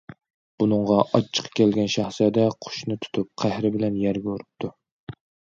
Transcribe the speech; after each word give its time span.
بۇنىڭغا 0.61 0.95
ئاچچىقى 1.03 1.51
كەلگەن 1.59 1.91
شاھزادە 1.97 2.47
قۇشنى 2.67 2.99
تۇتۇپ، 3.05 3.31
قەھرى 3.45 3.73
بىلەن 3.77 4.01
يەرگە 4.07 4.35
ئۇرۇپتۇ. 4.35 4.73